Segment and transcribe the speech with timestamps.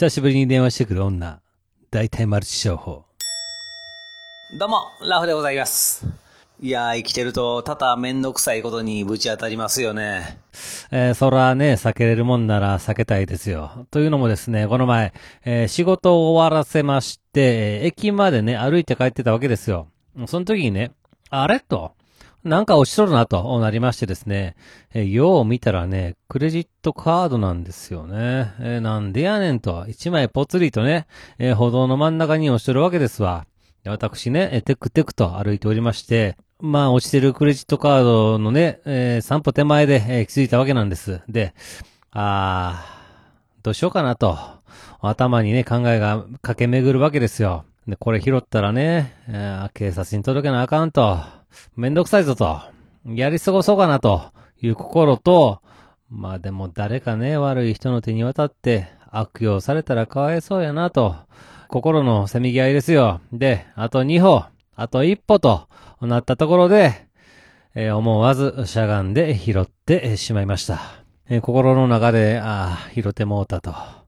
[0.00, 1.42] 久しぶりに電話してくる女。
[1.90, 3.04] 大体マルチ商法。
[4.58, 6.06] どうも、ラフでございます。
[6.58, 10.38] いやー、生きてると多々めんどくさいことにぶち当たりますよね。
[10.90, 13.86] えー、そらね、避けれるもんなら避けたいですよ。
[13.90, 15.12] というのもですね、この前、
[15.44, 19.88] えー仕事を終わらせまして、えー駅までね、歩いて帰ってたわけですよ。
[20.26, 20.92] その時にね、
[21.28, 21.60] あれ？
[21.60, 21.92] と、
[22.44, 24.56] なんか落ちとるなとなりましてですね、
[24.94, 28.54] えーよう見たらね、クレジットカードなんですよね。
[28.60, 31.06] えーなんでやねんと、一枚ぽつりとね、
[31.38, 33.46] えー歩道の真ん中に落ちとるわけですわ。
[33.84, 41.20] 私ね、テクテクと歩いておりまして、まあ落ちてるクレジットカードのね、え散歩手前で、えー気づいたわけなんです。
[41.28, 41.52] で、
[42.12, 44.38] あー、どうしようかなと、
[45.02, 47.64] 頭にね、考えが駆け巡るわけですよ。
[47.90, 51.18] で、これ拾ったらね、えー警察に届けなあかんと、
[51.76, 52.60] めんどくさいぞと、
[53.04, 54.22] やり過ごそうかなと
[54.62, 55.60] いう心と、
[56.08, 61.16] まあでも誰かね、悪い人の手に渡って悪用されたらかわいそうやなと、
[61.68, 63.20] 心のせめぎ合いですよ。
[63.32, 64.44] で、あと2歩、
[64.76, 65.68] あと1歩と
[66.00, 67.08] なったところで、
[67.74, 70.80] えー思わずしゃがんで拾ってしまいました。
[71.28, 73.99] えー心の中で、ああ、拾ってもうたと。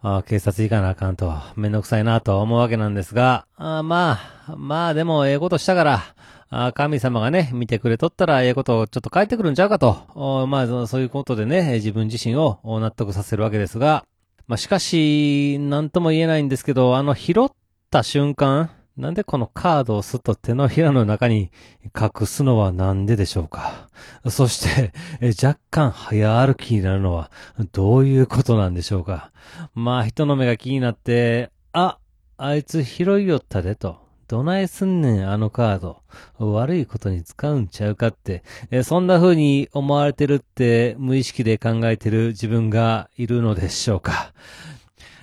[0.00, 6.02] ああ警察行かなあかんと、めんどくさいなと思うわけなんですが、あまあ、まあでもええことしたから、
[6.50, 14.04] あ神様がね、見てくれとったらええことをちょっと書いてくるんちゃうかと、まあそそういうことでね、自分自身を納得させるわけですが、
[14.46, 17.48] まあしかし、なんとも言えないんですけど、あの拾っ
[17.90, 21.52] た瞬間、なんでこのカードをすっと手のひらの中に
[21.96, 23.88] 隠すのはなんででしょうか？
[24.28, 24.92] そして、
[25.40, 27.30] 若干早歩きになるのは
[27.70, 29.30] どういうことなんでしょうか？
[29.72, 31.98] まあ人の目が気になって、あ、
[32.38, 33.98] あいつ拾いよったでと。
[34.26, 36.02] どないすんねん、あのカード。
[36.38, 38.42] 悪いことに使うんちゃうかって。
[38.72, 44.32] えそんな風に思われてるって無意識で考えてる自分がいるのでしょうか？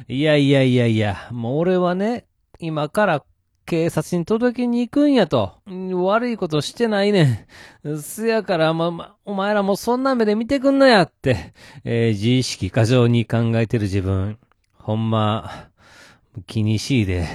[0.07, 2.25] いやいやいやいや、もう俺はね、
[2.59, 3.23] 今から
[3.65, 5.53] 警察に届けに行くんやと。
[5.67, 7.47] 悪いことしてないね
[7.83, 7.97] ん。
[8.01, 11.53] せやから、ま、ま、お前らもそんな目で見てくんなやって、
[11.83, 14.37] えー自意識過剰に考えてる自分。
[14.77, 15.69] ほんま、
[16.45, 17.27] 気にしいで、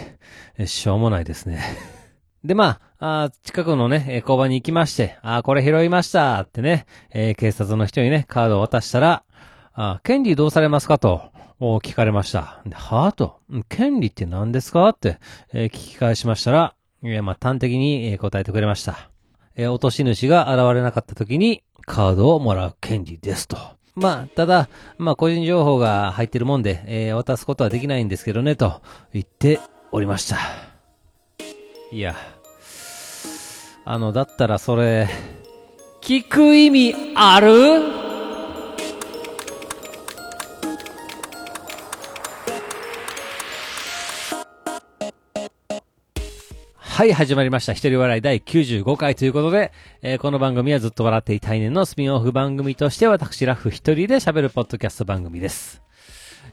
[0.67, 1.61] しょうもないですね。
[2.45, 9.25] で、まあ、あ近くのね、えー交番に行きまして、あこれ拾いましたってね、えー警察の人にね、カードを渡したら、
[9.73, 12.63] あ権利どうされますかと、聞かれました。
[12.67, 13.39] ではぁと、
[13.69, 14.89] 権利って何ですか？
[14.89, 15.19] って、
[15.53, 19.11] えー聞き返しましたら、えーまあ、端的に、え答えてくれました。
[19.57, 23.57] えー落とし主が現れなかった時に、カードをもらう権利ですと。
[23.97, 28.81] まあ、ただ、まあ、個人情報が入ってるもんで、えー渡すことはできないんですけどね、と
[29.13, 29.61] 言って
[29.93, 30.39] おりました。
[31.93, 32.15] いや、
[33.85, 35.09] あの、だったらそれ、
[36.01, 37.90] 聞く意味ある？
[47.01, 47.73] はい、始まりました。
[47.73, 49.73] 一人笑い第95回ということで、
[50.03, 55.81] えーこの番組はずっと笑っていたいねのスピンオフ番組として私ラフ一人で喋るポッドキャスト番組です。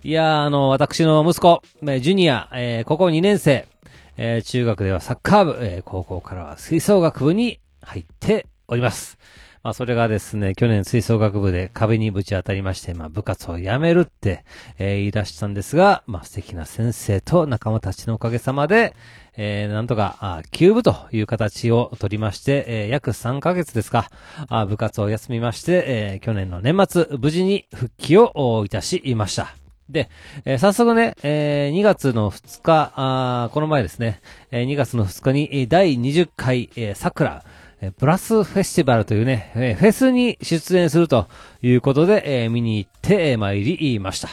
[0.04, 3.68] いやー、あの、私の息子、ジュニア、えー高校2年生、
[4.16, 9.18] えー中学ではサッカー部、えー高校からは吹奏楽部に入っております。
[9.64, 14.46] まあ、それがですね、去年吹奏楽部で壁にぶち当たりまして、まあ、部活を辞めるって、
[14.78, 18.96] えー言い出したんですが、まあ、素敵な先生と仲間たちのおかげさまで、
[19.36, 24.10] えーなんとか、あ休部という形を取りまして、えー約3ヶ月ですか、
[24.50, 29.56] あ部活を休みまして、えー去年の年末、無事に復帰をいたしました。
[29.90, 30.10] で、
[30.46, 37.44] えー早速ね、えー2月の2日、あこの前ですね、えー2月の2日に第20回、えー桜、
[37.82, 41.28] えーブラスフェスティバルというね、フェスに出演すると
[41.62, 44.30] いうことで、え見に行って参りました。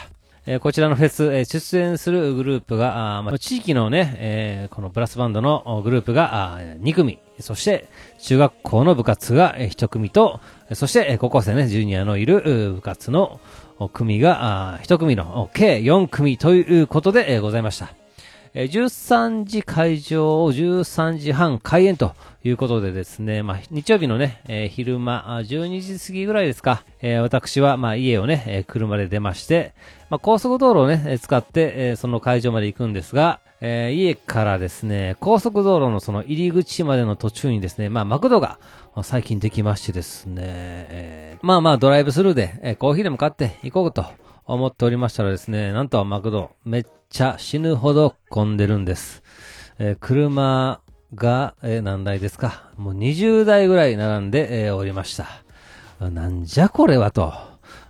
[0.46, 7.88] えこちらのフェス、え出演するグループが、あま地域のね、えこのブラスバンドのグループがあー2組、そして
[8.20, 10.40] 中学校の部活が1組と、
[10.72, 13.40] そして高校生ね、ジュニアのいる部活の
[13.92, 18.03] 組があ1組の計4組ということでございました。
[18.56, 22.14] えー13時会場を、13時半開演と
[22.44, 29.74] いうことでですね、まあ、日曜日のね、えー昼間、12時過ぎぐらいですか、えー私は、まあ、家をね、え車で出まして、
[30.08, 38.60] まあ、高速道路をね、使って、えその会場まで行くんですが、え家からですね、高速道路のその入り口までの途中にですね、まあ、マクドが
[39.02, 44.04] 最近できましてですね、えまあまあドライブスルーで、えコーヒーでも買って行こうと
[44.46, 49.22] 思っておりましたらですね、なんとマクド、めっちゃ死ぬほど混んでるんです。
[49.78, 50.80] えー車
[51.14, 52.72] が、えー何台ですか？
[52.76, 55.28] もう20台ぐらい並んで、えーおりました。
[56.00, 57.32] なんじゃこれはと。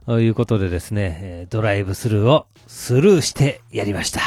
[0.06, 4.20] いうことでですね、ドライブスルーをスルーしてやりました。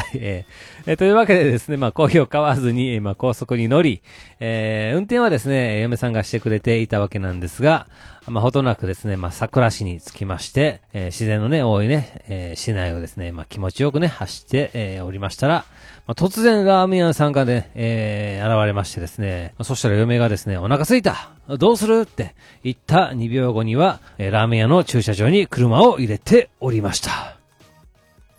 [0.00, 4.02] はい、えーえーというわけでですね、まあ、コーヒーを買わずに、まあ、高速に乗り、
[4.40, 7.86] えー運転はですね、嫁さんがしてくれていたわけなんですが、
[8.26, 15.64] まあ、ほどなくですね、まあ、桜市に着きまして、えー自然のね、多いね、えー市内をですね、まあ、気持ちよくね、走って、えーおりましたら、
[16.06, 27.39] まあ、突然ラーメン屋さんがね、えー現れましてですね、そしたら嫁がですね、お腹すいたどうするって言った2秒後には、えーラーメン屋の駐車場に車を入れておりました。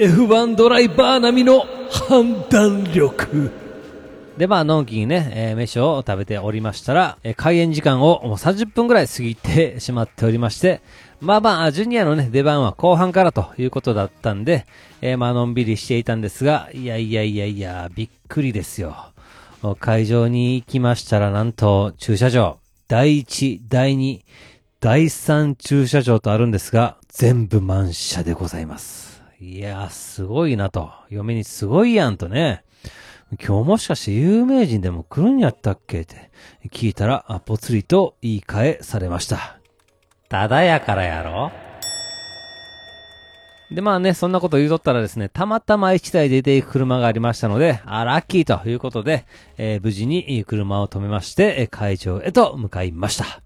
[0.01, 1.63] F1 ドライバー並みの
[2.09, 3.51] 判断力。
[4.36, 10.81] で、まあ、のんきにね、えー飯を食べておりましたら、えー開演時間をもう30分ぐらい過ぎてしまっておりまして、
[11.19, 14.65] まあまあ、ジュニアのね、出番は後半からということだったんで、
[15.01, 18.95] えーまあ、のんびりしていたんですが、いやいやいやいや、びっくりですよ。
[19.80, 22.57] 会場に行きましたら、なんと、駐車場、
[22.88, 24.21] 第1、第2、
[24.80, 29.11] 第3駐車場とあるんですが、全部満車でございます。
[29.44, 30.92] いやー、すごいなと。
[31.10, 32.64] 嫁にすごいやんとね。
[33.44, 36.30] 今日もしかして有名人でも来るんやったっけって
[36.70, 39.58] 聞いたら、ぽつりと言い換えされました。
[40.30, 41.52] ただやからやろ
[43.72, 49.26] で、まあね、そんなこと言うとったらですね、たまたま一台出ていく車がありましたので、あ、ラッキーということで、
[49.58, 53.42] えー無事に車を止めまして、会場へと向かいました。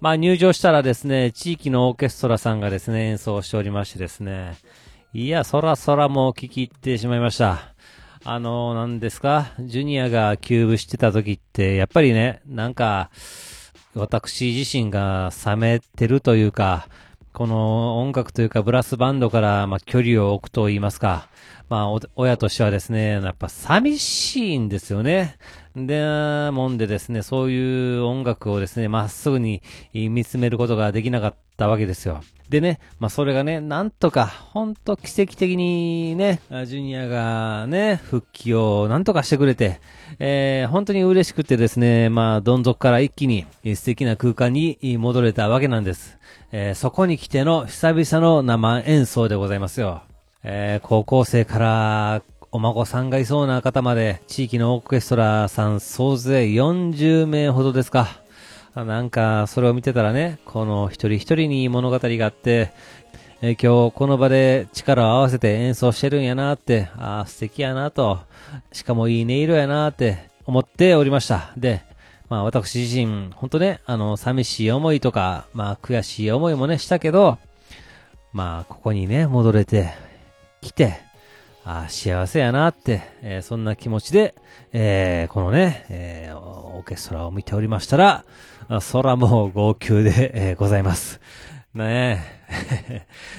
[0.00, 4.54] まあ入場したらですね、地域のオーケストラさんがですね、演奏しておりましてですね、
[5.18, 7.74] いや、そらそらもう聞き入ってしまいました。
[8.22, 13.08] あの、なんですか、ジュニアがキューブしてた時って、やっぱりね、なんか、
[13.94, 16.88] 私自身が冷めてるというか、
[17.32, 21.30] この音楽というかブラスバンドから、まあ、距離を置くと言いますか、
[21.70, 25.38] まあ、親としてはですね、やっぱ寂しいんですよね。
[25.74, 29.62] で、もんでですね、そういう音楽をですね、まっすぐに
[29.94, 32.20] 見つめることができなかったわけですよ。
[32.48, 39.80] でね、まあそれがね、なんとか、ほんと奇跡的にね、ジュニアがね、復帰をなんとかしてくれて、
[40.18, 46.18] えー、本当に嬉しくてですね、まあどん底から一気に素敵な空間に戻れたわけなんです。
[46.52, 50.02] えーそこに来ての久々の生演奏でございますよ。
[50.44, 52.22] えー高校生から
[52.52, 58.20] お孫さんがいそうな方まで、地域のオーケストラさん総勢40名ほどですか。
[58.84, 62.72] なんか、それを見てたらね、この一人一人に物語があって、
[63.42, 68.20] え今日この場で力を合わせて演奏してるんやなって、ああ、素敵やなと、
[68.72, 71.52] しかもいい音色やなって思っておりました。
[71.56, 71.82] で、
[72.28, 77.38] まあ私自身、ほんとね、あの、寂しい思いとか、まあ悔しい思いもね、したけど、
[78.32, 79.90] まあここにね、戻れて、
[80.60, 81.00] 来て、
[81.68, 84.36] あ、幸せやなって、えーそんな気持ちで、
[84.72, 88.24] えーこのね、えーオーケストラを見ておりましたら、
[88.92, 91.20] 空も号泣で、えございます。
[91.74, 92.22] ね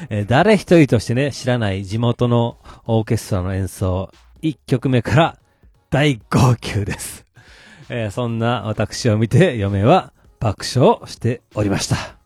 [0.09, 5.39] え 誰一人としてね、知らない地元のオーケストラの演奏、1曲目から
[5.89, 7.25] 大号泣です。
[7.89, 12.16] えそんな私を見て、嫁は爆笑しておりました。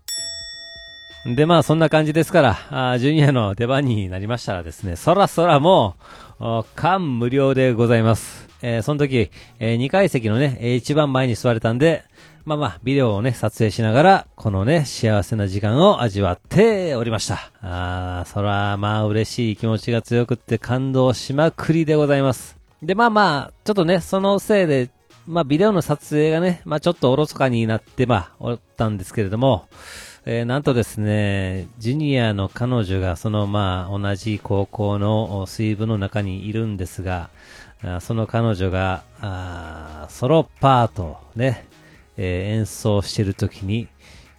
[1.25, 5.95] で、まあ、そんな感じですから、あジュニアの出番になりましたらですね、そらそらも
[6.39, 8.49] う、感無料でございます。
[8.63, 9.29] えーその時、
[9.59, 12.03] え2階席のね、一番前に座れたんで、
[12.43, 17.51] まあまあ、ビデオをね、撮影しながら、このね、幸せな時間を味わっておりました。
[17.61, 22.57] あー、そら、まあ、嬉しい気持ちが強くって感動しまくりでございます。
[22.81, 24.89] で、まあまあ、ちょっとね、そのせいで、
[25.27, 29.67] まあ、ビデオの撮影がね、まあ、ちょっとおろそかになって、まあ、おったんですけれども、
[30.23, 37.31] えーなんとですね、ジュニアの彼女がそのまあ同じ高校の水部の中にいるんですが、
[38.01, 41.65] その彼女があソロパートね、
[42.17, 43.87] えー演奏している時に、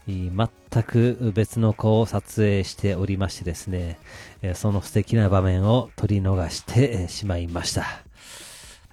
[0.06, 0.48] 全
[0.84, 3.98] く別の子を撮影しておりましてですね、
[4.42, 7.84] えーその素敵な場面を撮り逃してしまいました。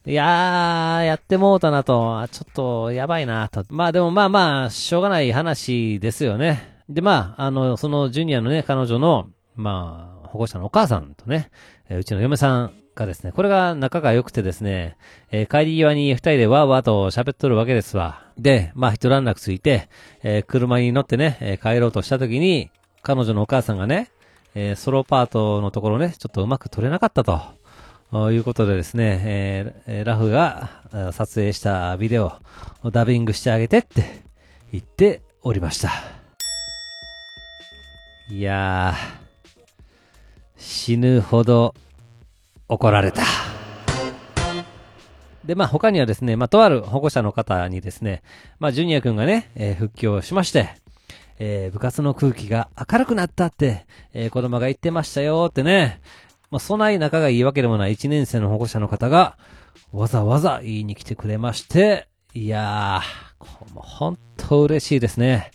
[0.07, 3.63] いやー、やってもうたなと、ちょっとやばいなと。
[3.69, 6.68] まあでもまあまあ、しょうがない話ですよね。
[6.89, 11.51] でまあ、あの、そのジュニアのね、彼女の、まあ、保護者のお母さんとね、
[11.87, 14.97] えうちの嫁さんがですね、これが仲が良くてですね、
[15.31, 18.23] えー帰り際に二人でわーわーと喋っとるわけですわ。
[18.37, 19.87] で、まあ一段落ついて、
[20.23, 22.71] えー車に乗ってね、えー帰ろうとした時に、
[23.03, 24.09] 彼女のお母さんがね、
[24.55, 27.39] えソロパートのところね、ちょっとうまく撮れなかったと。
[28.31, 29.19] いうことでですね、
[29.85, 32.33] えラフが撮影したビデオ
[32.81, 34.23] をダビングしてあげてって
[34.71, 36.18] 言っておりました。
[38.31, 41.73] いやー、死ぬほど
[42.67, 43.23] 怒られた。
[45.43, 48.21] で、まあ他にはですね、まあとある保護者の方にですね、
[48.59, 50.69] まあジュニア君がね、えー復帰をしまして、
[51.39, 55.99] えー部活の空気が明るくなったって、えー子供が言ってましたよってね。
[56.51, 59.37] まあ、そない仲がいいわけでもない1年生の保護者の方が、
[59.91, 65.49] わざわざ言いに来てくれまして、いやー、もう本当嬉しいですね。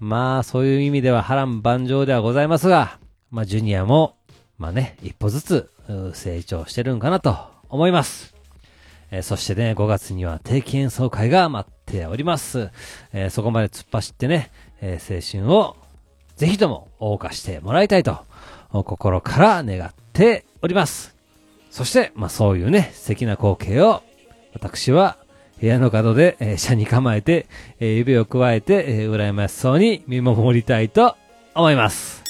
[0.00, 2.98] まあ、そういう意味では波乱万丈ではございますが、
[3.30, 4.16] まあ、ジュニアも、
[4.56, 5.70] まあね、一歩ずつ、
[6.14, 7.36] 成長してるんかなと
[7.68, 8.34] 思います。
[9.10, 12.70] えーそしてね、5月には定期演奏会が待っております。
[13.12, 14.50] えーそこまで突っ走ってね、
[14.80, 15.76] えー青春を
[16.36, 18.18] ぜひとも謳歌してもらいたいと、
[18.70, 21.16] 心から願っております。
[21.70, 24.02] そして、まあそういうね、素敵な光景を、
[24.54, 25.16] 私は
[25.60, 27.46] 部屋の角で、えー、車に構えて、
[27.80, 31.16] えー指を加えて、えー羨ましそうに見守りたいと
[31.54, 32.27] 思います。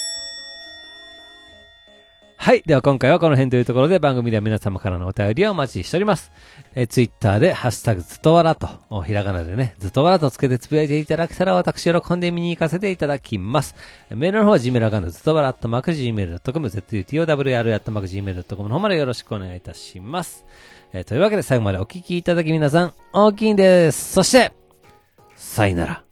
[2.48, 2.62] はい。
[2.64, 6.32] では今回はこの辺というところで番組では皆様からのお便りをお待ちしております。
[6.74, 13.74] えー、ツイッターでハッシュタグずっとわらと、おひらがなでね、ずっとわらとつけてつぶやいていただけたら私喜んで見に行かせていただきます。
[14.08, 20.46] メールの方は Gmail アカウントずっとわらっとマーク Gmail.com、zutowr アットマーク Gmail.com の方までよろしくお願いいたします。
[20.94, 24.14] えーというわけで最後までお聞きいただき皆さん、大きいんです。
[24.14, 24.54] そして、
[25.36, 26.07] さよなら。